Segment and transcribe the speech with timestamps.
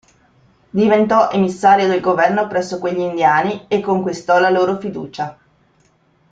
[0.71, 5.37] Diventò emissario del Governo presso quegli indiani e conquistò la loro fiducia.